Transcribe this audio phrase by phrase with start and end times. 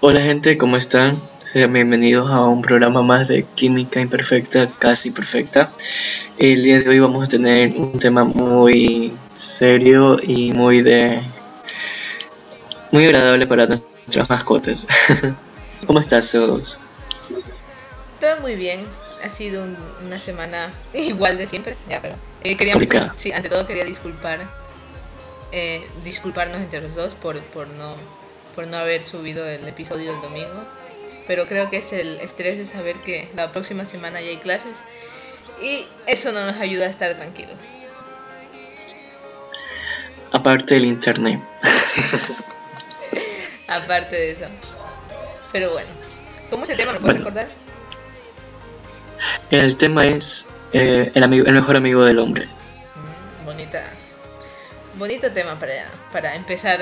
[0.00, 1.20] Hola gente, ¿cómo están?
[1.42, 5.70] Sean bienvenidos a un programa más de Química Imperfecta, casi perfecta.
[6.38, 11.22] El día de hoy vamos a tener un tema muy serio y muy de
[12.92, 14.86] muy agradable para nuestras mascotas.
[15.86, 16.76] ¿Cómo estás, CO2?
[18.20, 18.80] Todo muy bien.
[19.24, 19.76] Ha sido un-
[20.06, 21.76] una semana igual de siempre.
[21.88, 22.74] Ya, pero eh, quería,
[23.16, 24.40] sí, ante todo quería disculpar,
[25.52, 27.94] eh, disculparnos entre los dos por, por no
[28.56, 30.64] por no haber subido el episodio el domingo.
[31.28, 34.76] Pero creo que es el estrés de saber que la próxima semana ya hay clases
[35.62, 37.56] y eso no nos ayuda a estar tranquilos.
[40.32, 41.40] Aparte del internet.
[43.68, 44.44] Aparte de eso.
[45.52, 45.88] Pero bueno,
[46.50, 46.92] ¿cómo es el tema?
[46.92, 47.30] ¿Me puedes Bueno.
[47.30, 47.48] recordar?
[49.50, 52.46] El tema es eh, el, amigo, el mejor amigo del hombre.
[52.46, 53.82] Mm, bonita
[54.98, 56.80] bonito tema para, para empezar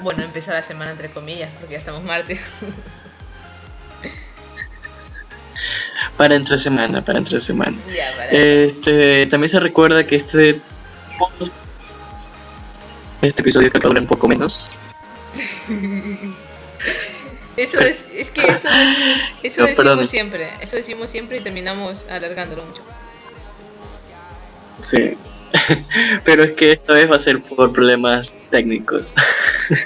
[0.00, 2.40] bueno empezar la semana entre comillas porque ya estamos martes
[6.16, 7.76] Para entre semana, para entre semana.
[7.94, 10.60] ya para Este, también se recuerda que este
[13.22, 14.78] este episodio que dura un poco menos.
[17.56, 18.96] eso es es que eso es,
[19.42, 20.08] eso No, decimos perdón.
[20.08, 22.82] siempre eso decimos siempre y terminamos alargándolo mucho
[24.82, 25.16] Sí.
[26.24, 29.14] Pero es que esta vez va a ser por problemas técnicos.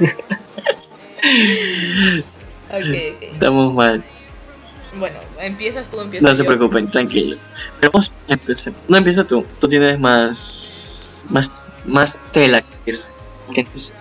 [2.71, 4.05] ok ok Estamos mal.
[4.95, 6.47] bueno empiezas tú empiezas No se yo.
[6.49, 7.41] preocupen, tranquilos.
[7.81, 8.73] Pero vamos empezar.
[8.89, 9.45] No empieza tú.
[9.61, 11.53] Tú tienes más más
[11.85, 13.13] más tela que es.
[13.55, 13.93] que es-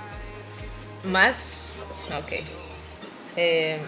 [1.06, 1.80] más
[2.16, 2.32] ok
[3.36, 3.80] Eh,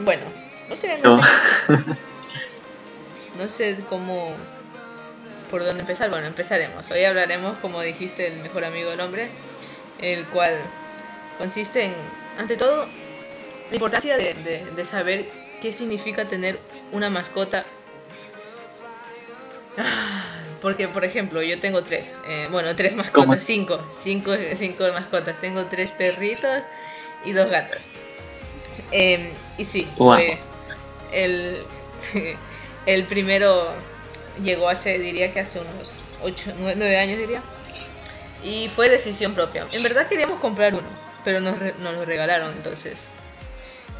[0.00, 0.22] bueno
[0.68, 1.22] no sé no, No.
[1.22, 1.30] sé
[3.38, 4.34] no sé cómo
[5.52, 6.08] por dónde empezar.
[6.10, 6.90] Bueno empezaremos.
[6.90, 9.28] Hoy hablaremos como dijiste del mejor amigo del hombre
[10.00, 10.56] el cual
[11.38, 11.94] consiste en
[12.38, 12.86] ante todo
[13.68, 15.26] la importancia de, de- de saber
[15.60, 16.58] qué significa tener
[16.90, 17.64] una mascota.
[19.78, 20.24] Ah,
[20.60, 22.06] porque por ejemplo yo tengo tres.
[22.26, 23.26] Eh, bueno tres mascotas.
[23.26, 23.36] ¿Cómo?
[23.40, 23.78] cinco.
[23.94, 25.38] Cinco cinco mascotas.
[25.38, 26.62] Tengo tres perritos
[27.24, 27.78] y dos gatos.
[28.90, 30.14] Em, y sí Wow.
[30.16, 30.38] fue
[31.12, 31.62] el
[32.86, 33.72] el primero
[34.42, 37.42] llegó hace diría que hace unos 8 9 años diría.
[38.44, 39.66] Y fue decisión propia.
[39.72, 43.08] En verdad queríamos comprar uno pero nos, nos lo regalaron entonces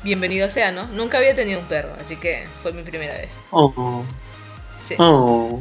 [0.03, 3.33] bienvenido sea no nunca había tenido un perro así que fue mi primera vez.
[3.51, 4.05] Oh.
[4.83, 4.95] sí.
[4.99, 5.61] Oh.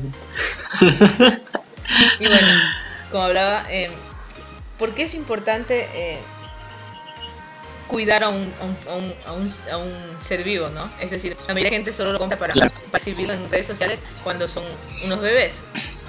[2.20, 2.54] Y bueno,
[3.12, 3.92] como hablaba, eh,
[4.80, 6.20] ¿por qué es importante eh,
[7.88, 10.90] cuidar a un, a, un, a, un, a, un, ser vivo, no?
[11.00, 12.72] Es decir, la mayoría de gente solo lo compra para, Claro.
[12.92, 14.64] para exhibirlo en redes sociales cuando son
[15.06, 15.56] unos bebés.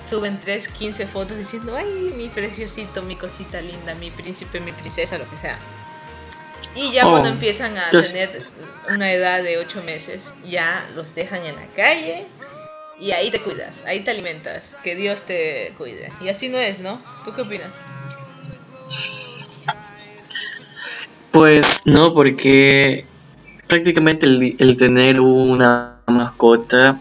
[0.08, 5.16] Suben 3, 15 fotos diciendo, ay, mi preciosito, mi cosita linda, mi príncipe, mi princesa,
[5.18, 5.58] lo que sea.
[6.74, 8.30] Y ya Oh, cuando empiezan a tener
[8.88, 12.26] una edad de 8 meses, ya los dejan en la calle
[13.00, 16.12] y ahí te cuidas, ahí te alimentas, que Dios te cuide.
[16.20, 17.00] Y así no es, ¿no?
[17.24, 17.68] ¿Tú qué opinas?
[21.32, 23.06] Pues no, porque
[23.66, 27.00] prácticamente el, el tener una mascota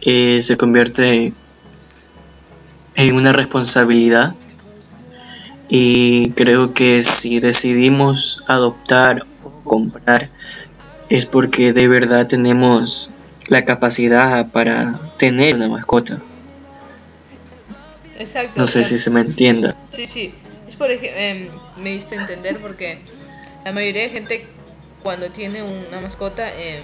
[0.00, 1.34] eh, se convierte
[2.94, 4.34] en una responsabilidad
[5.68, 10.30] y creo que si decidimos adoptar o comprar
[11.10, 13.12] es porque de verdad tenemos
[13.48, 16.18] la capacidad para tener una mascota.
[18.18, 18.52] Exacto.
[18.60, 19.76] No sé si se me entienda.
[19.92, 20.34] Sí, sí.
[20.66, 23.00] Es por ejemplo, me diste a entender porque
[23.64, 24.46] la mayoría de gente
[25.02, 26.82] cuando tiene una mascota, eh,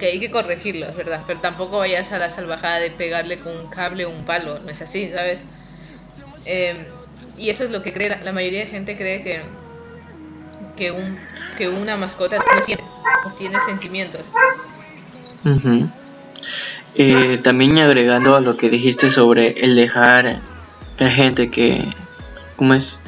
[0.00, 4.04] hay que corregirlo, verdad, pero tampoco vayas a la salvajada de pegarle con un cable
[4.04, 5.42] o un palo, no es así, ¿sabes?
[6.44, 6.86] Eh,
[7.38, 9.42] y eso es lo que cree, la, mayoría de gente cree que,
[10.76, 11.16] que, un,
[11.56, 12.38] que una mascota
[13.38, 14.22] tiene, sentimientos.
[16.94, 20.40] Eh, también agregando a lo que dijiste sobre el dejar
[20.98, 21.86] la gente que,
[22.56, 23.00] ¿cómo es?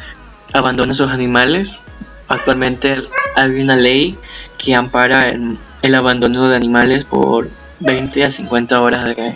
[0.52, 1.82] Abandona sus animales.
[2.28, 2.96] Actualmente
[3.34, 4.18] hay una ley
[4.58, 7.48] que ampara el, abandono de animales por
[7.80, 9.34] 20 a 50 horas de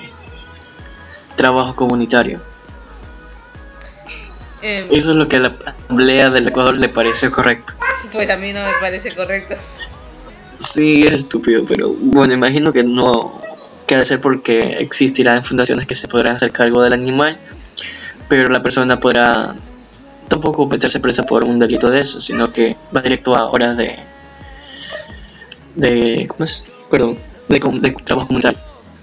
[1.36, 2.40] trabajo comunitario.
[4.60, 7.74] Eh, Eso es lo que a la Asamblea del Ecuador le parece correcto.
[8.12, 9.54] pues a mí no me parece correcto.
[10.60, 13.40] Sí, es estúpido, pero bueno, imagino que no
[13.86, 17.38] que de ser porque existirán fundaciones que se podrán hacer cargo del animal,
[18.28, 19.56] pero la persona podrá
[20.32, 23.98] tampoco meterse presa por un delito de eso, sino que va directo a horas de
[25.74, 26.64] de ¿cómo es?
[26.90, 27.18] Perdón,
[27.48, 28.58] de, de trabajo comunitario.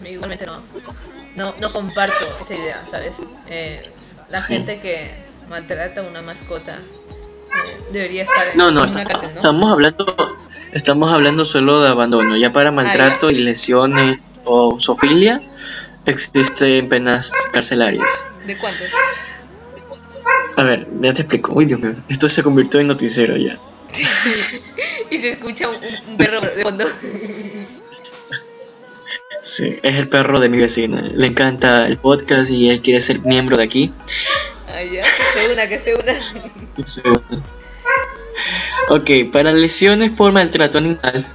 [0.06, 0.60] Igualmente no,
[1.36, 3.16] no, no comparto esa idea, ¿sabes?
[3.48, 3.82] Eh,
[4.30, 4.54] la Sí.
[4.54, 5.12] gente que
[5.50, 9.38] maltrata a una mascota eh, debería estar en No, no, una está- cárcel, ¿no?
[9.38, 10.16] estamos hablando
[10.72, 12.38] estamos hablando solo de abandono.
[12.38, 15.42] Ya para maltrato y lesiones o sofilia
[16.06, 18.32] existen penas carcelarias.
[18.46, 18.88] ¿De cuántos?
[20.60, 21.54] A ver, ya te explico.
[21.54, 23.58] Uy, Dios mío, esto se convirtió en noticiero ya.
[25.10, 25.78] y se escucha un,
[26.10, 26.86] un perro de fondo.
[29.42, 31.02] Sí, es el perro de mi vecina.
[31.02, 33.94] Le encanta el podcast y él quiere ser miembro de aquí.
[34.76, 36.86] Ay, ya, que se una, que se una.
[36.86, 37.42] Se une.
[38.90, 41.26] Ok, para lesiones por maltrato animal,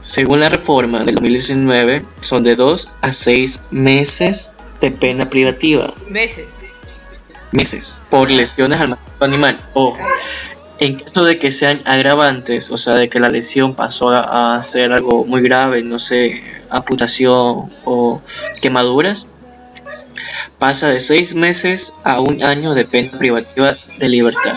[0.00, 4.50] según la reforma del 2019, son de 2 a 6 meses
[4.80, 5.94] de pena privativa.
[6.08, 6.48] Meses.
[7.52, 9.60] Meses por lesiones al animal.
[9.74, 9.98] Ojo,
[10.78, 14.62] en caso de que sean agravantes, o sea, de que la lesión pasó a, a
[14.62, 18.20] ser algo muy grave, no sé, amputación o
[18.60, 19.28] quemaduras,
[20.58, 24.56] pasa de 6 meses a un año de pena privativa de libertad.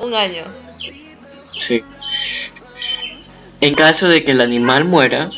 [0.00, 0.44] Un año.
[1.56, 1.82] Sí.
[3.60, 5.30] En caso de que el animal muera,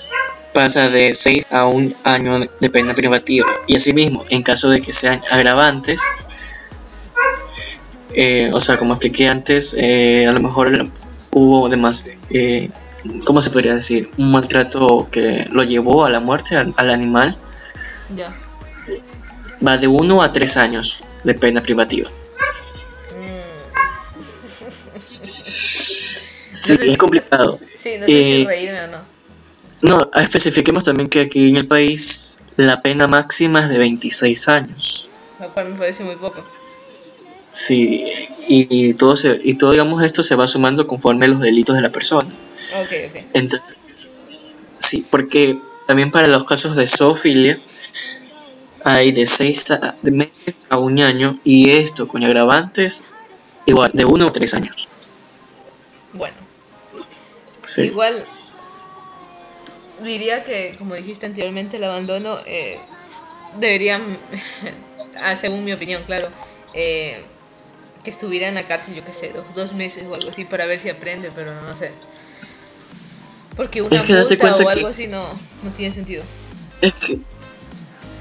[0.53, 3.47] pasa de 6 a un año de pena privativa.
[3.67, 6.00] Y asimismo, en caso de que sean agravantes,
[8.16, 10.88] eh, o sea, como expliqué antes, eh, a lo mejor
[11.32, 12.70] hubo demás, eh,
[13.24, 14.10] ¿cómo se podría decir?
[14.16, 17.36] Un maltrato que lo llevó a la muerte al, al animal,
[18.16, 18.34] Ya.
[19.66, 22.10] va de 1 a 3 años de pena privativa.
[26.50, 27.60] Sí, No sé es complicado.
[27.76, 28.98] Sí, no sé si Eh, reírme o no.
[29.82, 35.08] No, especifiquemos también que aquí en el país la pena máxima es de 26 años.
[35.38, 36.42] Lo cual me parece muy poco.
[37.56, 38.05] Sí,
[38.49, 41.75] y, y todo se, y todo digamos esto se va sumando conforme a los delitos
[41.75, 42.29] de la persona.
[42.82, 43.23] Ok, ok.
[43.32, 43.67] Entonces,
[44.79, 47.58] sí, porque también para los casos de zoofilia
[48.85, 53.06] hay de 6 a, de meses a un año y esto con agravantes
[53.64, 54.87] igual de 1 a 3 años.
[56.12, 56.37] Bueno,
[57.64, 57.82] Sí.
[57.87, 58.23] igual
[60.05, 62.79] diría que, como dijiste anteriormente, el abandono eh,
[63.58, 64.03] deberían,
[65.23, 66.29] ah, según mi opinión, claro,
[66.75, 67.19] eh,
[68.06, 70.64] que estuviera en la cárcel, yo qué sé, dos, dos meses o algo así para
[70.64, 71.91] ver si aprende, pero no, sé.
[73.56, 75.25] Porque una Es que multa o que- algo así no,
[75.64, 76.23] no tiene sentido.
[76.81, 77.19] Es que,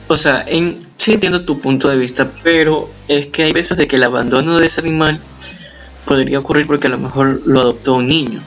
[0.08, 3.88] o sea, en, sí entiendo tu punto de vista, pero es que hay veces de
[3.88, 5.20] que el abandono de ese animal
[6.04, 8.42] podría ocurrir porque a lo mejor lo adoptó un niño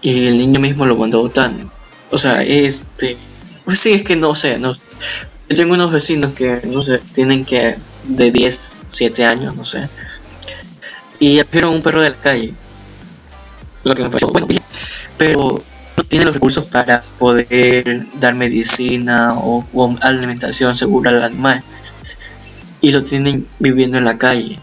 [0.00, 1.70] y el niño mismo lo mandó adoptando.
[2.10, 3.18] O sea, este,
[3.66, 4.74] pues sí, es que no sé, no.
[5.50, 9.86] Yo tengo unos vecinos que, no sé, tienen que de 10, 7 años, no sé,
[11.18, 12.54] y adoptaron un perro de la calle.
[13.84, 14.46] Lo que me pareció, bueno,
[15.16, 15.62] pero
[15.96, 19.64] no tienen los recursos para poder dar medicina o,
[20.00, 21.62] alimentación segura al animal.
[22.80, 24.60] Y lo tienen viviendo en la calle.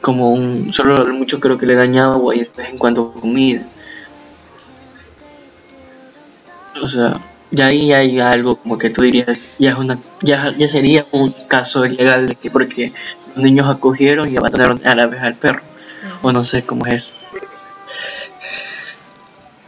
[0.00, 2.78] Como un solo a lo mucho creo que le daña agua y de vez en
[2.78, 3.62] cuando comida.
[6.80, 7.18] O sea
[7.50, 11.34] ya ahí hay algo como que tú dirías ya es una ya, ya sería un
[11.48, 12.92] caso ilegal de que porque
[13.34, 15.62] los niños acogieron y abandonaron a la vez al perro
[16.22, 17.24] o no sé cómo es eso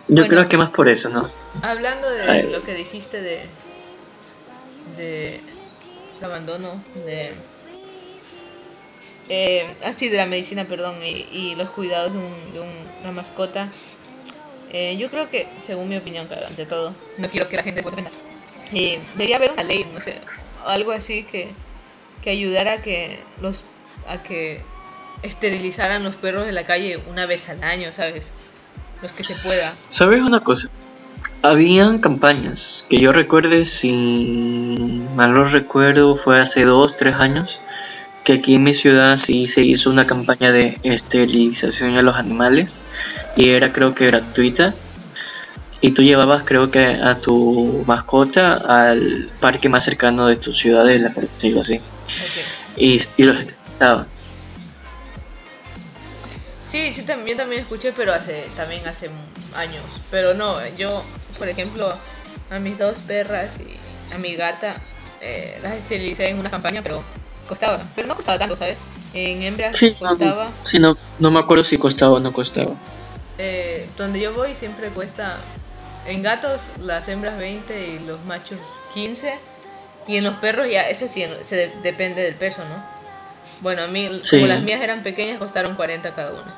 [0.09, 0.29] yo Bueno.
[0.29, 1.29] creo que más por eso no
[1.63, 2.51] Hablando de Ay.
[2.53, 3.41] lo que dijiste de,
[4.97, 5.37] de
[6.19, 7.33] el abandono, de
[9.29, 13.13] eh, así de la medicina, perdón, y, y los cuidados de, un- de un- una
[13.13, 13.69] mascota,
[14.73, 17.83] eh, yo creo que, según mi opinión, claro, ante todo, no quiero que la gente
[17.83, 18.11] se ofenda,
[18.73, 20.17] eh, debería haber una ley, no sé,
[20.67, 21.51] algo así que,
[22.23, 23.65] que ayudara a que los
[24.07, 24.61] a que
[25.23, 28.31] esterilizaran los perros de la calle una vez al año, ¿sabes?
[29.03, 29.75] Los que se pueda.
[29.89, 30.69] ¿Sabes una cosa?
[31.43, 37.61] Habían campañas que yo recuerde, si mal no recuerdo, fue hace dos, tres años,
[38.25, 42.85] que aquí en mi ciudad sí se hizo una campaña de esterilización a los animales
[43.37, 44.75] y era creo que gratuita.
[45.83, 50.85] Y tú llevabas creo que a tu mascota al parque más cercano de tu ciudad,
[50.85, 51.81] de la digo así.
[52.77, 54.07] Y, y los esterilizaban.
[56.71, 59.11] Sí, sí, también, yo también escuché, pero hace también hace
[59.55, 59.83] años.
[60.11, 61.03] Pero no, yo,
[61.39, 61.93] por ejemplo,
[62.51, 64.77] a mis dos perras y a mi gata
[65.21, 67.03] eh, las esterilicé en una campaña, pero
[67.49, 67.81] costaba.
[67.97, 68.77] Pero no costaba tanto, ¿sabes?
[69.15, 70.49] En hembras Sí, no, costaba.
[70.63, 72.73] sí, no, no me acuerdo si costaba o no costaba.
[73.39, 75.39] eh, donde yo voy siempre cuesta.
[76.07, 78.59] En gatos, las hembras 20 y los machos
[78.95, 79.35] 15.
[80.07, 82.83] Y en los perros, ya, eso sí, se de- depende del peso, ¿no?
[83.61, 84.37] Bueno, a mí, Sí.
[84.37, 86.55] como las mías eran pequeñas, costaron 40 cada una.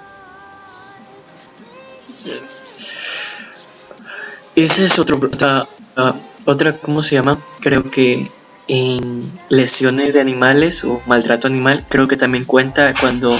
[4.54, 6.14] Ese es otro, otra, ah,
[6.44, 7.38] otra, ¿cómo se llama?
[7.60, 8.30] Creo que
[8.68, 13.36] en lesiones de animales o maltrato animal, creo que también cuenta cuando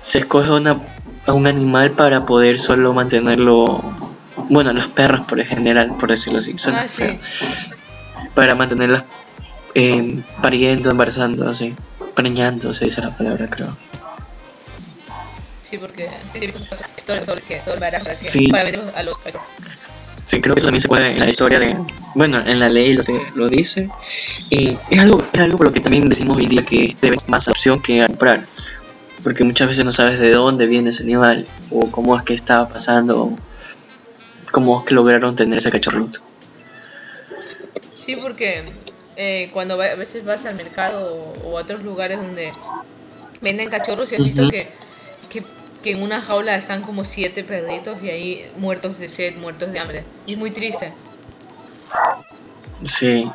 [0.00, 0.80] se escoge una,
[1.26, 3.82] a un animal para poder solo mantenerlo
[4.48, 7.04] bueno, las perras por el general, por decirlo así, suena Ah, sí.
[8.34, 9.04] Para mantenerlas
[9.74, 11.74] eh, pariendo, embarazando, así.
[12.14, 13.76] Preñándose, esa es la palabra, creo.
[15.72, 16.58] Sí, porque sí, he visto
[16.98, 18.48] historias sobre que varas para, que, Sí.
[18.48, 19.16] para venderlos a los
[20.26, 21.78] Sí, creo que eso también se puede en la historia de.
[22.14, 23.88] Bueno, en la ley lo, te- lo dice.
[24.50, 27.48] Y es algo, es algo por lo que también decimos hoy día que debe más
[27.48, 28.46] opción que a comprar.
[29.24, 32.68] Porque muchas veces no sabes de dónde viene ese animal, o cómo es que estaba
[32.68, 33.36] pasando, o
[34.52, 36.18] cómo es que lograron tener ese cachorrito.
[37.94, 38.62] Sí, porque
[39.16, 42.52] eh, cuando va- a veces vas al mercado o, o a otros lugares donde
[43.40, 44.68] venden cachorros y has visto que,
[45.30, 45.42] que,
[45.82, 49.78] que en una jaula están como siete perritos y ahí muertos de sed, muertos de
[49.78, 50.04] hambre.
[50.26, 50.92] Y es muy triste.
[52.82, 53.30] Sí.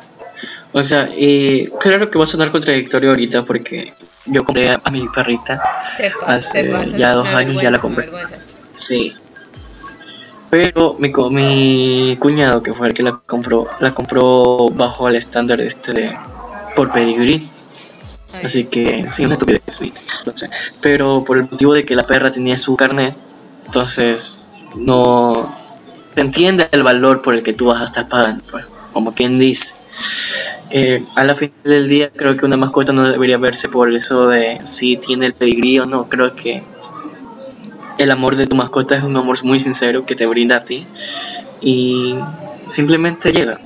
[0.72, 3.92] O sea, y claro que va a sonar contradictorio ahorita porque
[4.26, 5.62] yo compré a, mi perrita.
[6.26, 8.08] Hace ya dos años ya la compré.
[8.74, 9.14] Sí.
[10.50, 15.60] Pero mi, mi cuñado, que fue el que la compró, la compró bajo el estándar
[15.60, 16.18] este de
[16.74, 17.48] por pedigrí.
[18.44, 19.92] Así que sí, una estupidez, sí.
[20.26, 20.48] no sé.
[20.80, 23.14] Pero por el motivo de que la perra tenía su carnet,
[23.66, 25.54] entonces no
[26.14, 29.38] se entiende el valor por el que tú vas a estar pagando, pues, como quien
[29.38, 29.74] dice.
[30.70, 34.28] Eh, a la final del día creo que una mascota no debería verse por eso
[34.28, 36.08] de si tiene el pedigrí o no.
[36.08, 36.62] Creo que
[37.98, 40.86] el amor de tu mascota es un amor muy sincero que te brinda a ti
[41.60, 42.14] y
[42.68, 43.60] simplemente llega.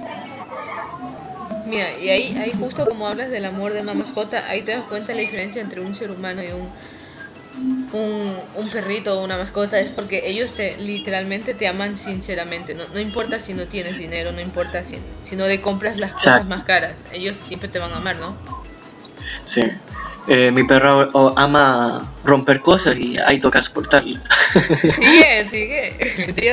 [1.72, 4.82] Mira, y ahí, ahí justo como hablas del amor de una mascota, ahí te das
[4.82, 9.80] cuenta la diferencia entre un ser humano y un, un, un perrito o una mascota.
[9.80, 12.74] Es porque ellos te literalmente te aman sinceramente.
[12.74, 16.12] No, no importa si no tienes dinero, no importa si, si no le compras las
[16.12, 17.06] cosas más caras.
[17.10, 18.36] Ellos siempre te van a amar, ¿no?
[19.44, 19.64] Sí.
[20.28, 24.22] Eh, mi perro ama romper cosas y ahí toca soportarla.
[24.60, 26.32] Sigue, sigue.
[26.36, 26.52] Tío,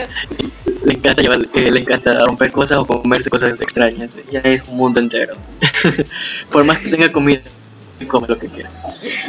[0.83, 4.19] le encanta llevar, eh, le encanta romper cosas o comerse cosas extrañas.
[4.31, 5.35] Ya es un mundo entero.
[6.51, 7.41] Por más que tenga comida,
[8.07, 8.69] come lo que quiera.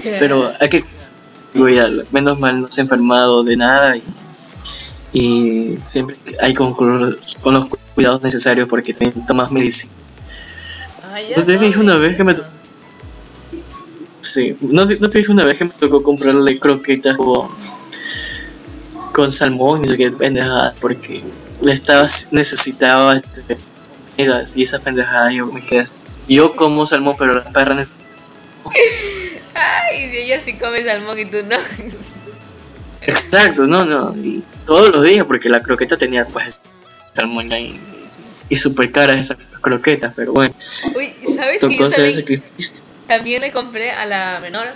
[0.02, 0.84] Pero hay que
[1.52, 2.04] cuidarlo.
[2.10, 4.02] Menos mal no se ha enfermado de nada y,
[5.12, 8.94] y siempre hay con, con los cuidados necesarios porque
[9.26, 9.92] tomas medicina.
[11.36, 12.36] ¿No te dije una vez que me.
[14.22, 17.48] Sí, ¿no, no te dije una vez que me tocó comprarle croquetas con,
[19.12, 21.22] con salmón y sé qué pendejada porque
[21.62, 23.56] le estaba necesitaba este,
[24.16, 25.84] omegas y esa pendejada yo me quedé
[26.28, 27.90] yo como salmón pero la perra neces-
[29.54, 31.56] Ay, si ella sí come salmón y tú no.
[33.02, 36.62] exacto no no y todos los días porque la croqueta tenía pues
[37.12, 37.80] salmón ahí
[38.48, 40.54] y súper caras esas croquetas pero bueno
[40.96, 41.88] Uy, ¿sabes que yo
[43.06, 44.68] también, le compré a la menor?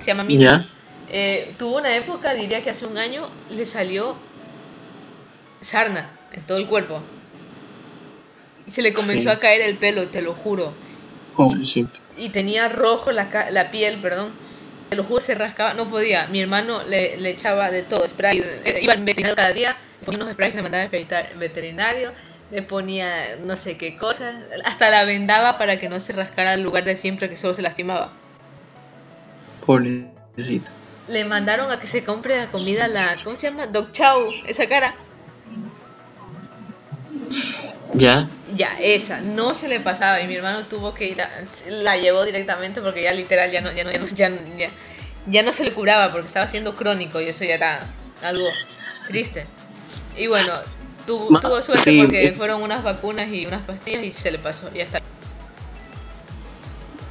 [0.00, 0.44] Se llama Mini.
[0.44, 0.66] ya
[1.10, 4.16] Eh, tuvo una época, diría que hace un año, le salió
[5.64, 7.00] sarna en todo el cuerpo.
[8.66, 9.28] Y se le comenzó Sí.
[9.28, 10.72] a caer el pelo, te lo juro.
[11.36, 11.98] pobrecito.
[12.16, 14.30] Y tenía rojo la, la piel, perdón.
[14.88, 16.26] Te lo juro, se rascaba, no podía.
[16.28, 18.38] Mi hermano le, le echaba de todo, spray.
[18.64, 22.12] eh, Iba al veterinario cada día, le ponía unos sprays, le mandaba al veterinario,
[22.52, 24.34] le ponía no sé qué cosas.
[24.64, 27.62] Hasta la vendaba para que no se rascara al lugar de siempre que solo se
[27.62, 28.12] lastimaba.
[29.66, 30.70] pobrecito
[31.08, 33.16] Le mandaron a que se compre la comida la.
[33.24, 33.66] ¿Cómo se llama?
[33.66, 34.94] Dog Chow, esa cara.
[37.94, 41.28] Ya Ya, esa, no se le pasaba y mi hermano tuvo que ir a,
[41.68, 44.70] la llevó directamente porque ya literal ya no, ya no, ya no, ya, ya-
[45.26, 47.80] ya no se le curaba porque estaba siendo crónico y eso ya era
[48.22, 48.46] algo
[49.08, 49.46] triste.
[50.16, 50.52] Y bueno,
[51.06, 52.32] tuvo, Ma- tuvo suerte sí, porque eh.
[52.32, 55.00] fueron unas vacunas y unas pastillas y se le pasó, ya está.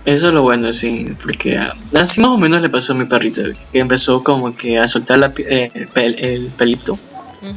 [0.05, 3.05] Eso es lo bueno, sí, porque ah, así más o menos le pasó a mi
[3.05, 6.99] perrita, que empezó como que a soltar la, eh, el, pel- el pelito,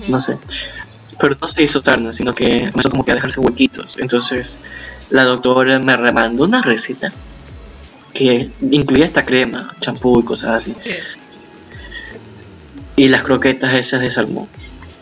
[0.06, 0.38] no sé,
[1.20, 3.96] pero no se hizo sarna, sino que empezó como que a dejarse huequitos.
[3.98, 4.58] Entonces
[5.10, 7.12] la doctora me remandó una receta
[8.12, 10.90] que incluía esta crema, champú y cosas así, Sí.
[12.96, 14.48] y las croquetas esas de salmón.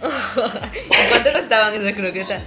[0.74, 2.42] ¿Y cuánto costaban esas croquetas?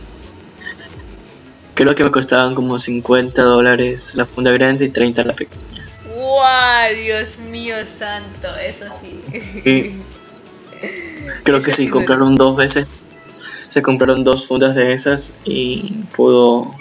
[1.73, 5.85] Creo que me costaban como 50 dólares la funda grande y 30 la pequeña.
[6.15, 6.95] ¡Wow!
[7.03, 9.21] Dios mío santo, eso sí.
[11.43, 12.87] Creo que Eso sí compraron dos veces.
[13.69, 16.73] Se compraron dos fundas de esas y pudo.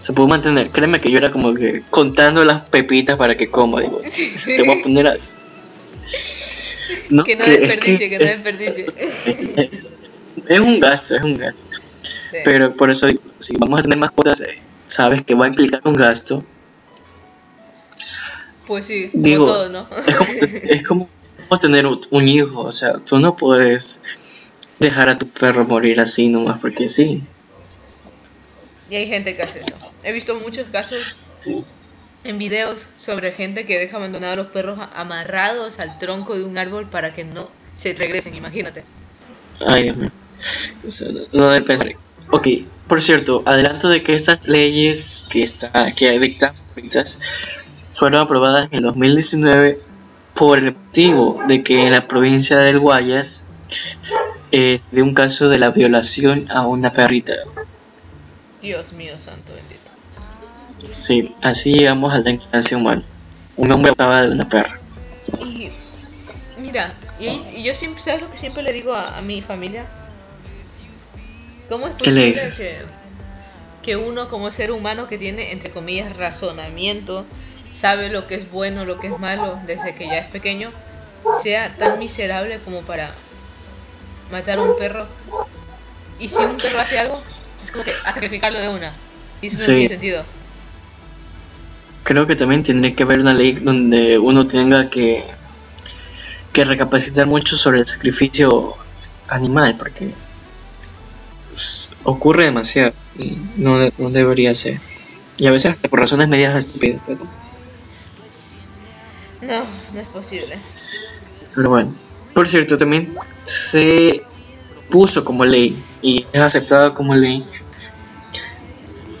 [0.00, 0.70] Se pudo mantener.
[0.70, 3.80] Créeme que yo era como que contando las pepitas para que coma.
[3.80, 4.00] Digo,
[4.46, 5.16] te voy a poner a.
[7.10, 8.86] No, que no desperdicie, que no es- desperdicie.
[9.56, 9.88] es,
[10.46, 11.60] es un gasto, es un gasto.
[12.30, 12.36] Sí.
[12.44, 15.80] Pero por eso digo, si vamos a tener mascotas, eh, sabes que va a implicar
[15.84, 16.44] un gasto.
[18.66, 19.88] Pues sí, como todo, ¿no?
[20.06, 20.82] Es como, es
[21.48, 22.60] como tener un hijo.
[22.60, 24.02] O sea, tú no puedes
[24.78, 27.22] dejar a tu perro morir así nomás porque sí.
[28.90, 29.74] Y hay gente que hace eso.
[30.02, 31.64] He visto muchos casos Sí.
[32.24, 36.58] en videos sobre gente que deja abandonados a los perros amarrados al tronco de un
[36.58, 38.82] árbol para que no se regresen, imagínate.
[39.66, 40.10] Ay, Dios mío.
[41.32, 41.92] No, debe pensar.
[42.30, 42.48] Ok,
[42.86, 46.52] por cierto, adelanto de que estas leyes que está que dictan
[47.94, 49.80] fueron aprobadas en 2019
[50.34, 53.46] por el motivo de que en la provincia del Guayas
[54.52, 57.34] eh, de un caso de la violación a una perrita.
[58.60, 59.90] Dios mío, santo bendito.
[60.90, 63.02] Sí, así llegamos a la ignorancia humana.
[63.56, 64.78] Un hombre acaba de una perra.
[65.44, 65.70] Y
[66.58, 69.40] mira, y, ahí- y yo siempre, ¿sabes lo que siempre le digo a, a mi
[69.42, 69.84] familia?
[71.68, 72.58] ¿Cómo es ¿Qué le posible dices?
[72.58, 72.76] que,
[73.82, 77.24] que uno como ser humano que tiene, entre comillas, razonamiento,
[77.74, 80.70] sabe lo que es bueno, lo que es malo desde que ya es pequeño,
[81.42, 83.10] sea tan miserable como para
[84.30, 85.06] matar a un perro?
[86.18, 87.22] Y si un perro hace algo,
[87.62, 88.92] es como que a sacrificarlo de una.
[89.40, 90.24] Y eso no tiene sentido.
[92.02, 95.24] Creo que también tendría que haber una ley donde uno tenga que,
[96.52, 98.76] que recapacitar mucho sobre el sacrificio
[99.28, 100.12] animal, porque
[101.50, 104.80] pues, ocurre demasiado y no, no debería ser.
[105.36, 107.00] Y a veces hasta por razones medias estúpidas.
[107.06, 107.20] Pero,
[109.42, 110.58] No, no es posible.
[111.54, 111.94] pero bueno.
[112.38, 114.22] Por cierto, también se
[114.90, 117.44] puso como ley y es aceptado como ley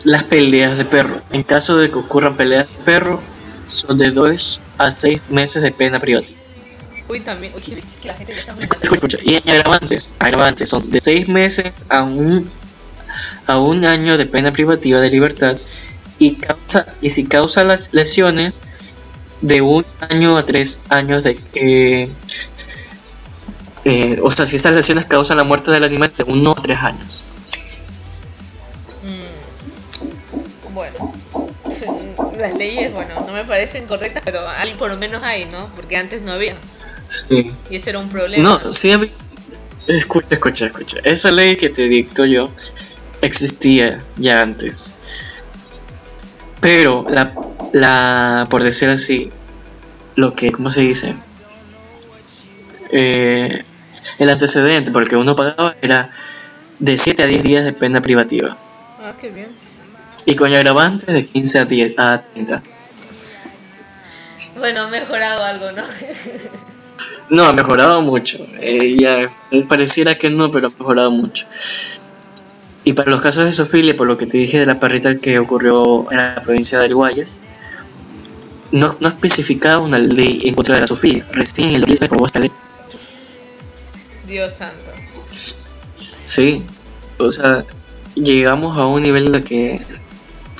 [0.04, 1.20] las peleas de perro.
[1.32, 3.20] En caso de que ocurran peleas de perro,
[3.66, 6.38] son de 2 a 6 meses de pena privativa.
[7.08, 8.78] Uy, también, uy, viste, es que la gente ya está muy mal.
[8.82, 12.48] Escucha, y en agravantes, agravantes son de 6 meses a un,
[13.48, 15.58] a un año de pena privativa de libertad
[16.20, 18.54] y, causa, y si causa las lesiones
[19.40, 21.40] de un año a 3 años de...
[21.54, 22.08] eh,
[23.88, 26.78] eh, o sea, si estas lesiones causan la muerte del animal de 1 a 3
[26.78, 27.22] años.
[29.02, 31.12] Mm, Bueno,
[32.38, 35.68] las leyes, bueno, no me parecen correctas, pero hay, por lo menos hay, ¿no?
[35.74, 36.54] Porque antes no había.
[37.06, 37.52] Sí.
[37.70, 38.60] Y ese era un problema.
[38.62, 39.10] No, sí, había-
[39.86, 40.98] escucha, escucha, escucha.
[41.04, 42.50] Esa ley que te dicto yo
[43.22, 44.96] existía ya antes.
[46.60, 47.32] Pero la,
[47.72, 49.30] la por decir así,
[50.16, 51.14] lo que, ¿cómo se dice?
[52.90, 53.64] Eh,
[54.18, 56.10] el antecedente, porque uno pagaba era
[56.78, 58.56] de 7 a 10 días de pena privativa.
[59.00, 59.48] Ah, qué bien.
[60.26, 62.62] Y con agravantes de 15 a 10 a 30.
[64.58, 65.82] Bueno, ha mejorado algo, ¿no?
[67.30, 68.38] No, ha mejorado mucho.
[68.58, 69.30] Eh, ya
[69.68, 71.46] pareciera que no, pero ha mejorado mucho.
[72.84, 75.38] Y para los casos de zoofilia, por lo que te dije de la perrita que
[75.38, 77.42] ocurrió en la provincia de Guayas,
[78.72, 81.26] no, no especificaba una ley en contra de la zoofilia.
[81.32, 82.50] Recién en el 2010 se aprobó esta ley.
[84.28, 84.92] Dios santo.
[85.94, 86.62] Sí,
[87.18, 87.64] o sea,
[88.14, 89.80] llegamos a un nivel de que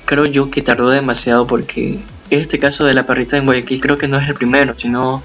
[0.05, 2.01] creo yo que tardó demasiado porque
[2.31, 5.23] este caso de la perrita en Guayaquil creo que no es el primero, sino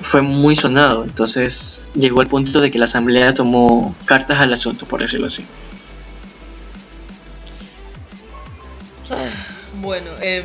[0.00, 1.04] fue muy sonado.
[1.04, 5.44] Entonces llegó al punto de que la asamblea tomó cartas al asunto, por decirlo así.
[9.80, 10.44] Bueno, em,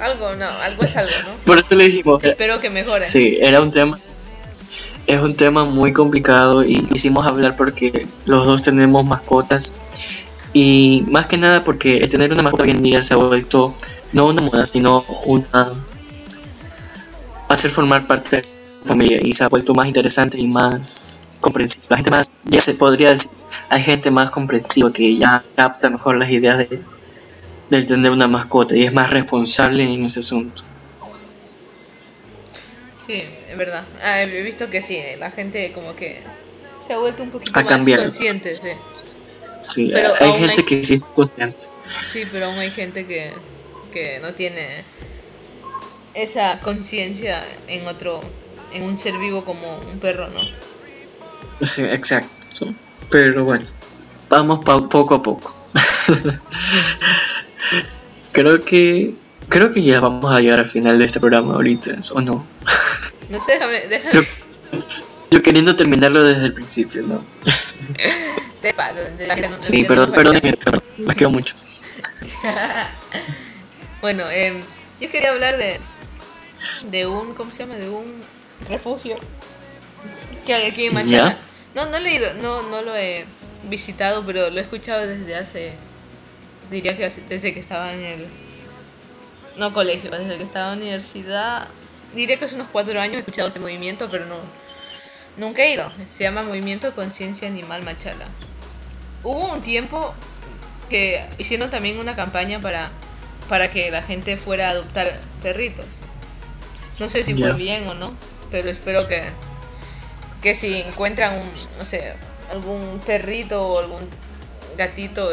[0.00, 1.34] algo, no, algo es algo, ¿no?
[1.44, 3.04] Por eso le dijimos, Espero que mejore.
[3.04, 3.98] sí, era un tema,
[5.06, 9.72] es un tema muy complicado y quisimos hablar porque los dos tenemos mascotas
[10.52, 13.74] y más que nada porque el tener una mascota hoy en día se ha vuelto
[14.12, 15.72] no una moda, sino una
[17.48, 21.84] hacer formar parte de la familia y se ha vuelto más interesante y más comprensiva.
[21.90, 23.30] La gente más, ya se podría decir,
[23.68, 26.80] hay gente más comprensiva que ya capta mejor las ideas de,
[27.70, 30.62] del tener una mascota y es más responsable en ese asunto.
[33.06, 33.22] Sí,
[33.56, 33.84] verdad.
[34.02, 36.20] Ah, he visto que sí, la gente como que
[36.86, 38.02] se ha vuelto un poquito Ha más cambiado.
[38.04, 39.16] consciente, sí.
[39.62, 41.66] Sí, Pero hay gente hay- que sí es consciente.
[42.06, 43.30] Sí, pero aún hay gente que,
[43.92, 44.84] que no tiene
[46.14, 48.20] esa conciencia en otro,
[48.72, 50.40] en un ser vivo como un perro, ¿no?
[51.66, 52.66] Sí, exacto.
[53.10, 53.64] Pero bueno,
[54.28, 55.54] vamos pa- poco a poco.
[58.32, 59.14] creo que
[59.48, 62.44] creo que ya vamos a llegar al final de este programa ahorita, ¿o no?
[63.28, 64.26] No sé, déjame, déjame,
[65.30, 67.24] Yo queriendo terminarlo desde el principio, ¿no?
[68.62, 69.26] te paso, de
[69.58, 71.54] Sí, entiende perdón, perdón, perdón, las quiero mucho.
[74.00, 74.60] Bueno, em,
[75.00, 75.80] yo quería hablar de,
[76.90, 77.74] de un, ¿cómo se llama?
[77.76, 78.22] De un
[78.68, 79.16] refugio
[80.44, 81.38] que hay aquí en Machala.
[81.74, 83.24] No, no he leído, no, no lo he
[83.64, 85.72] visitado, pero lo he escuchado desde hace,
[86.70, 88.26] diría que hace- desde que estaba en el,
[89.56, 91.68] no colegio, desde que estaba en la universidad,
[92.14, 94.36] diría que hace unos cuatro años he escuchado este movimiento, pero no,
[95.36, 95.90] Nunca he ido.
[96.10, 98.26] Se llama Movimiento Conciencia Animal Machala.
[99.22, 100.14] Hubo un tiempo
[100.88, 102.90] que hicieron también una campaña para,
[103.48, 105.84] para que la gente fuera a adoptar perritos.
[106.98, 108.14] No sé si fue bien o no,
[108.50, 109.24] pero espero que,
[110.42, 112.14] que si encuentran un, no sé,
[112.50, 114.08] algún perrito o algún
[114.78, 115.30] gatito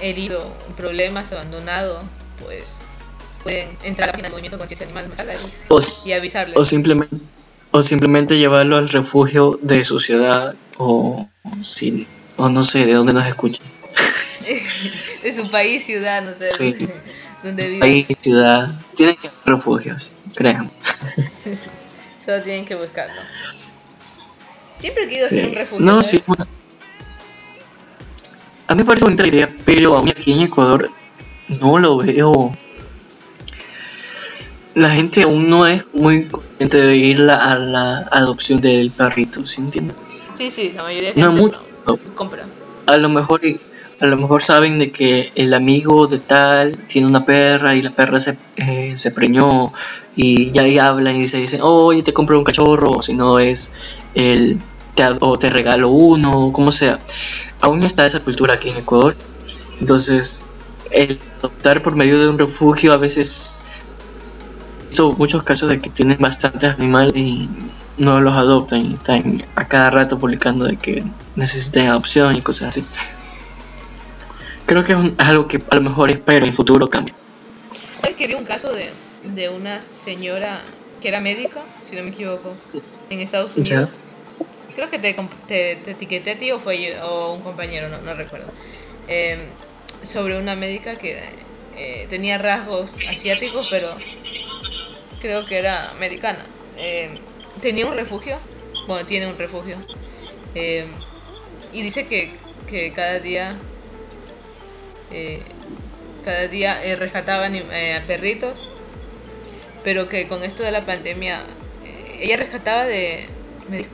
[0.00, 2.02] herido, problemas, abandonado,
[2.40, 2.78] pues
[3.44, 6.56] pueden entrar a la página del Movimiento Conciencia Animal Machala y, y avisarles.
[6.56, 7.16] O simplemente
[7.76, 11.28] o simplemente llevarlo al refugio de su ciudad o
[11.62, 13.66] sí, o no sé de dónde nos escuchan.
[15.24, 16.46] de su país, ciudad, no sé.
[16.46, 16.88] Sí.
[17.42, 17.80] Donde vive.
[17.80, 18.80] País, ciudad.
[18.94, 20.70] Tienen que haber refugios, crean.
[22.24, 23.20] Solo tienen que buscarlo.
[24.78, 25.84] Siempre he querido hacer un refugio.
[25.84, 26.22] No, sí.
[28.68, 30.88] A mí me parece bonita la idea, pero aún aquí en Ecuador
[31.60, 32.56] no lo veo
[34.74, 39.62] la gente aún no es muy consciente de ir a la adopción del perrito, ¿sí
[39.62, 39.96] entiendes?
[40.36, 41.62] Sí, sí, la mayoría de gente no, mucho,
[42.14, 42.44] compra.
[42.86, 43.40] A lo mejor
[44.00, 47.90] a lo mejor saben de que el amigo de tal tiene una perra y la
[47.90, 49.72] perra se, eh, se preñó
[50.16, 53.38] y ya ahí hablan y se dicen, oye, te compro un cachorro, o si no
[53.38, 53.72] es
[54.14, 54.58] el
[54.94, 56.98] te, o te regalo uno, o como sea.
[57.60, 59.16] Aún está esa cultura aquí en Ecuador.
[59.80, 60.44] Entonces,
[60.90, 63.62] el adoptar por medio de un refugio a veces
[65.02, 67.48] muchos casos de que tienen bastantes animales y
[67.98, 71.04] no los adoptan y están a cada rato publicando de que
[71.36, 72.84] necesitan adopción y cosas así.
[74.66, 77.14] Creo que es, algo que a lo mejor espero en el futuro cambie.
[78.00, 78.90] ¿Sabes que vi un caso de,
[79.22, 80.62] de una señora
[81.00, 82.54] que era médica, si no me equivoco,
[83.10, 83.90] en Estados Unidos?
[84.74, 85.14] Creo que te,
[85.46, 88.50] te, etiqueté a ti o fue o un compañero, no, no recuerdo.
[89.06, 89.38] Em,
[90.02, 91.18] sobre una médica que
[91.76, 93.88] eh, tenía rasgos asiáticos, pero
[95.24, 96.44] creo que era americana.
[96.76, 97.08] Eh,
[97.62, 98.36] tenía un refugio,
[98.86, 99.76] bueno, tiene un refugio.
[100.54, 100.84] Eh,
[101.72, 102.30] y dice que,
[102.68, 103.54] que cada día,
[105.10, 105.40] eh,
[106.26, 108.68] cada día rescataban a perritos,
[109.82, 111.40] pero que con esto de la pandemia,
[112.20, 113.26] ella rescataba de,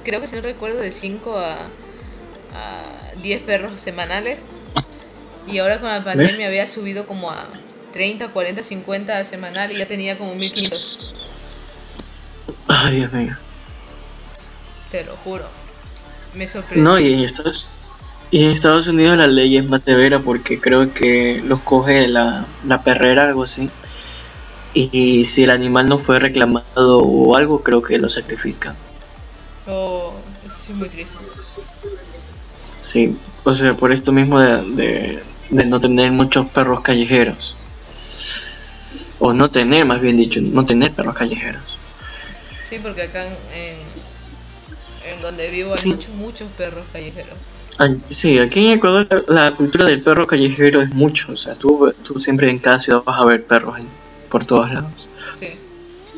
[0.02, 1.58] creo que si no recuerdo, de 5 a,
[2.54, 4.38] a 10 perros semanales.
[5.46, 7.46] Y ahora con la pandemia había subido como a
[7.92, 10.98] 30, 40, 50 semanal y ya tenía como 1500.
[12.68, 13.37] Ay, Dios mío.
[14.90, 15.44] Te lo juro.
[16.35, 16.85] Me sorprendió.
[16.85, 17.66] No, y en Estados,
[18.31, 22.46] y en Estados Unidos la ley es más severa porque creo que los coge la,
[22.64, 23.70] la perrera, algo así.
[24.72, 28.74] Y si el animal no fue reclamado o algo, creo que lo sacrifica.
[29.66, 31.16] Oh, eso sí es muy triste.
[32.79, 37.57] Sí, o sea, por esto mismo de, de, de no tener muchos perros callejeros.
[39.20, 41.78] O no tener, más bien dicho, no tener perros callejeros.
[42.68, 43.76] Sí, porque acá en,
[45.14, 47.37] en donde vivo hay muchos, muchos perros callejeros.
[48.11, 51.33] Sí, aquí en Ecuador la, cultura del perro callejero es mucho.
[51.33, 53.78] O sea, tú, tú siempre en cada ciudad vas a ver perros
[54.28, 55.09] por todos lados.
[55.38, 55.59] Sí.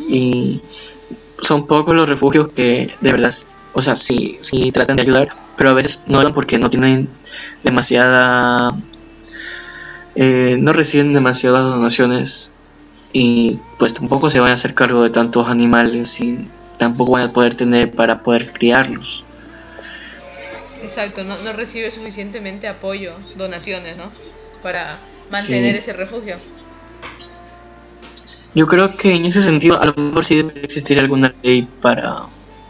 [0.09, 0.63] Y
[1.41, 3.33] son pocos los refugios que de verdad,
[3.73, 7.09] o sea, sí, sí tratan de ayudar, pero a veces no dan porque no tienen
[7.63, 8.77] demasiada...
[10.15, 12.52] Eh, no reciben demasiadas donaciones
[13.13, 16.49] y pues tampoco se van a hacer cargo de tantos animales y
[16.79, 19.25] tampoco van a poder tener para poder criarlos.
[20.83, 24.05] Exacto, no, no recibe suficientemente apoyo, donaciones, ¿no?
[24.63, 24.99] Para
[25.31, 26.37] mantener ese refugio.
[28.55, 32.25] Yo creo que en ese sentido a lo mejor sí debe existir alguna ley para,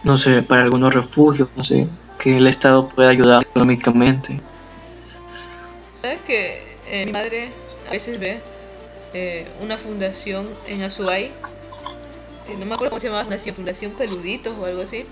[0.05, 4.39] no sé, para algunos refugios, no sé, que el Estado pueda ayudar económicamente.
[6.01, 7.49] ¿Sabes que eh, mi madre
[7.89, 8.41] a veces ve
[9.15, 11.25] eh, una fundación en Azuay.
[12.49, 15.05] Eh, no me acuerdo cómo se llamaba, fundación, fundación Peluditos o algo así.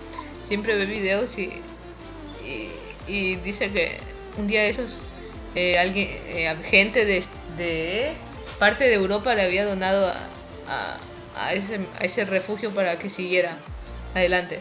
[0.46, 1.52] Siempre ve videos y,
[3.06, 3.98] y, dice que
[4.36, 4.98] un día esos,
[5.54, 6.08] eh, alguien,
[6.64, 7.22] gente de,
[7.56, 8.12] de,
[8.58, 10.96] parte de Europa le había donado a,
[11.36, 13.56] a, ese, a ese refugio para que siguiera
[14.14, 14.60] adelante.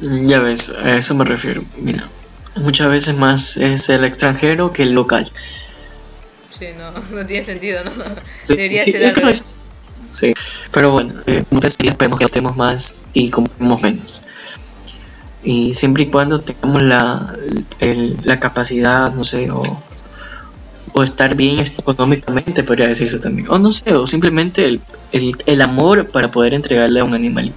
[0.00, 1.64] Ya ves, a eso me refiero.
[1.76, 2.08] Mira,
[2.54, 5.32] muchas veces más es el extranjero que el local.
[6.58, 6.90] Sí, no,
[7.20, 7.90] no tiene sentido, ¿no?
[8.48, 9.30] Debería ser algo.
[10.12, 10.34] Sí,
[10.72, 14.22] pero bueno, eh, muchas veces esperemos que estemos más y compremos menos.
[15.44, 17.36] Y siempre y cuando tengamos la,
[18.24, 19.62] la capacidad, no sé, o,
[20.92, 23.48] o estar bien económicamente, podría decirse también.
[23.48, 24.80] O no sé, o simplemente el,
[25.12, 27.56] el, el amor para poder entregarle a un animalito.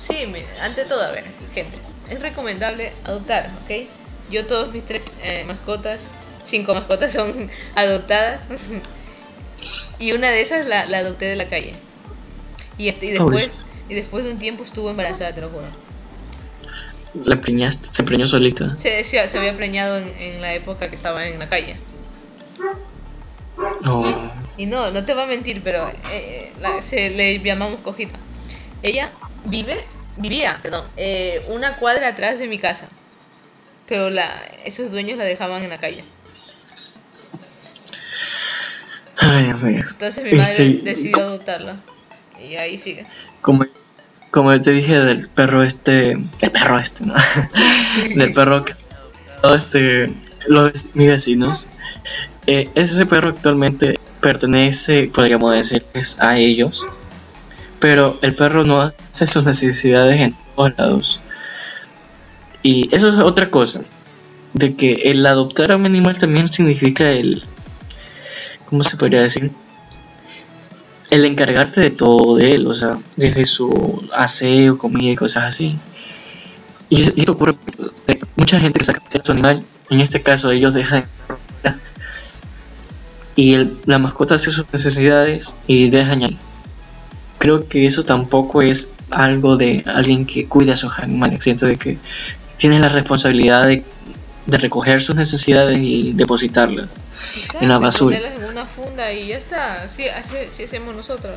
[0.00, 0.14] Sí,
[0.62, 1.24] ante todo, a ver,
[1.54, 1.78] gente,
[2.08, 3.88] es recomendable adoptar, ¿ok?
[4.30, 6.00] Yo todos mis tres eh, mascotas
[6.44, 8.40] cinco mascotas son adoptadas.
[9.98, 11.74] y una de esas la, adopté de la calle.
[12.78, 13.50] Y, este, y después,
[13.88, 15.66] y después de un tiempo estuvo embarazada, te lo juro.
[17.24, 18.74] La preñaste, se preñó solita.
[18.76, 21.76] Se, se, se había preñado en, en la época que estaba en la calle.
[24.56, 28.18] Y no, no te va a mentir, pero eh, la- se le llamamos cojita.
[28.82, 29.10] Ella
[29.44, 29.84] vive,
[30.16, 32.88] vivía, perdón, eh, una cuadra atrás de mi casa.
[33.88, 34.30] Pero la,
[34.64, 36.04] esos dueños la dejaban en la calle.
[39.18, 39.46] Ay.
[39.46, 41.76] Entonces mi madre Este- decidió adoptarla.
[42.40, 43.06] Y ahí sigue.
[43.40, 43.64] Como,
[44.30, 46.12] como te dije del perro este.
[46.12, 47.14] El perro este, ¿no?
[48.16, 48.74] del perro que.
[49.54, 50.12] Este,
[50.48, 51.68] los, mis vecinos.
[52.46, 56.84] eh, ese perro actualmente pertenece, podríamos decirles, a ellos.
[57.80, 61.20] Pero el perro no hace sus necesidades en todos lados.
[62.62, 63.82] Y eso es otra cosa.
[64.54, 67.42] De que el adoptar a un animal también significa el.
[68.72, 69.52] ¿Cómo se podría decir?
[71.10, 75.78] el encargarte de todo de él, o sea, desde su aseo, comida y cosas así.
[76.88, 77.54] Y, y esto ocurre
[78.06, 81.04] de mucha gente que saca a su animal, en este caso ellos dejan
[83.36, 86.38] y la mascota hace sus necesidades y dejan ahí.
[87.36, 91.76] Creo que eso tampoco es algo de alguien que cuida a sus animales, siento de
[91.76, 91.98] que
[92.56, 93.84] tienes la responsabilidad de,
[94.46, 96.96] de recoger sus necesidades y depositarlas.
[97.60, 98.18] En la basura.
[98.18, 99.82] En una funda y ya está.
[99.82, 101.34] Así, así, así hacemos nosotros.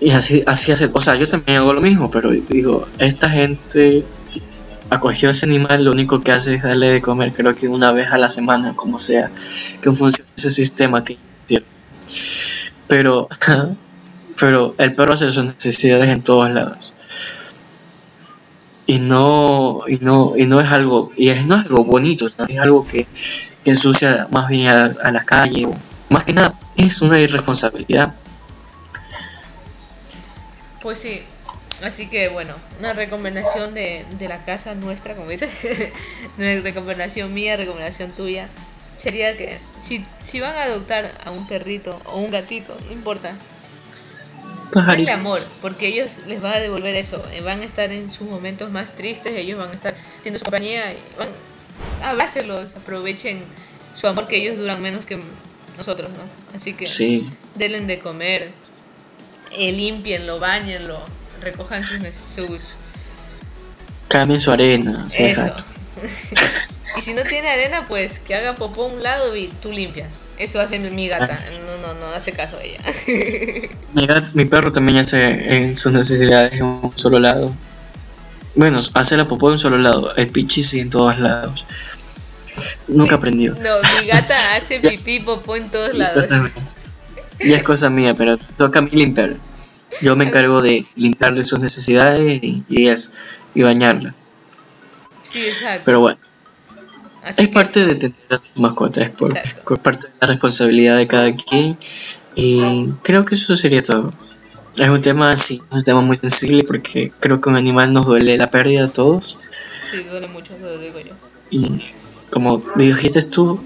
[0.00, 4.02] Y así, así hace, o sea, yo también hago lo mismo, pero digo, esta gente
[4.88, 8.08] acogió ese animal, lo único que hace es darle de comer, creo que una vez
[8.10, 9.30] a la semana, como sea,
[9.82, 11.68] que funcione ese sistema que hicieron.
[12.88, 13.28] Pero,
[14.40, 16.89] pero el perro hace sus necesidades en todos lados.
[18.90, 22.46] Y no, y no, y no es algo, y es, no es algo bonito, ¿no?
[22.46, 23.06] es algo que,
[23.62, 25.68] que ensucia más bien a, a la calle,
[26.08, 28.14] más que nada, es una irresponsabilidad.
[30.82, 31.22] Pues sí.
[31.84, 35.52] Así que bueno, una recomendación de, de la casa nuestra, como dices,
[36.36, 38.48] recomendación mía, recomendación tuya,
[38.98, 43.34] sería que si, si van a adoptar a un perrito o un gatito, no importa,
[44.72, 45.12] denle Pajarito.
[45.12, 48.70] amor, porque ellos les va a devolver eso, eh, van a estar en sus momentos
[48.70, 51.28] más tristes, ellos van a estar siendo su compañía, van,
[52.02, 53.42] abrácelos, aprovechen
[53.98, 55.20] su amor que ellos duran menos que
[55.76, 56.56] nosotros, ¿no?
[56.56, 57.28] Así que Sí.
[57.54, 58.50] denle de comer,
[59.52, 61.00] eh, límpienlo, bañenlo,
[61.42, 62.62] recojan sus, sus
[64.08, 65.06] Cambien su arena.
[65.18, 65.54] eso.
[66.96, 70.08] y si no tiene arena, pues que haga popó a un lado y tú limpias.
[70.40, 71.38] Eso hace mi gata.
[71.66, 72.80] No, no, no hace caso a ella.
[73.92, 77.52] Mi, gat- mi perro también hace en sus necesidades en un solo lado.
[78.54, 80.16] Bueno, hace la popó en un solo lado.
[80.16, 81.66] El pichi sí en todos lados.
[82.88, 83.54] Nunca aprendió.
[83.54, 86.26] No, mi gata hace pipí popó en todos lados.
[87.38, 89.34] Y es cosa mía, pero toca a mí limpiar.
[90.00, 93.10] Yo me encargo de limpiarle sus necesidades y, y eso,
[93.54, 94.14] y bañarla.
[95.22, 95.82] Sí, exacto.
[95.84, 96.18] Pero bueno,
[97.22, 100.26] Así es que parte de tener a tu mascota, es, por, es parte de la
[100.26, 101.78] responsabilidad de cada quien.
[102.34, 104.12] Y creo que eso sería todo.
[104.76, 108.38] Es un tema así, un tema muy sensible porque creo que un animal nos duele
[108.38, 109.36] la pérdida a todos.
[109.82, 111.12] Sí, duele mucho, lo digo yo.
[111.50, 111.82] Y
[112.30, 113.60] como dijiste tú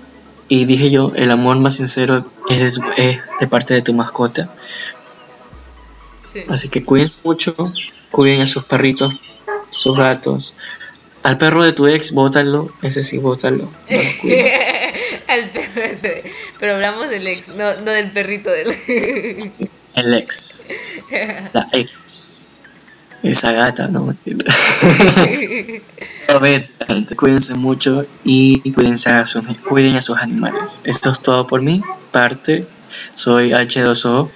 [0.49, 4.51] y dije yo, el amor más sincero es de, es de parte de tu mascota.
[6.25, 6.41] Sí.
[6.49, 7.55] Así que cuiden mucho,
[8.11, 9.15] cuiden a sus perritos,
[9.71, 10.55] sus gatos.
[11.25, 13.69] Al perro de tu ex, bótalo, ese sí, bótalo.
[13.91, 14.53] no lo cuides.
[15.27, 18.75] Al perro- Pero hablamos del ex, no, no del perrito del.
[19.95, 20.67] El ex.
[21.53, 22.57] La ex.
[23.23, 24.15] Esa gata, no.
[26.29, 26.71] A ver,
[27.17, 30.83] cuídense mucho y cuídense a sus, cuiden a sus animales.
[30.85, 32.67] Esto es todo por mi parte.
[33.15, 34.31] Soy H2O.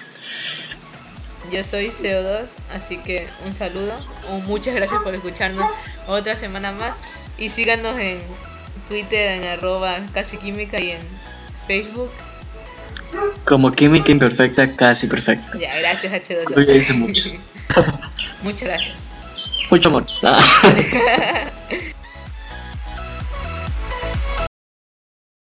[1.53, 3.95] Yo soy CO2, así que un saludo.
[4.31, 5.67] o muchas gracias por escucharnos
[6.07, 6.97] otra semana más.
[7.39, 8.21] Y síganos en
[8.89, 11.01] Twitter, en arroba casi química y en
[11.67, 12.11] Facebook.
[13.45, 15.59] Como química imperfecta, casi perfecta.
[15.59, 16.53] Ya, gracias H2O.
[16.53, 17.31] Cuídense mucho.
[18.43, 18.97] Muchas gracias.
[19.71, 20.07] Mucho amor.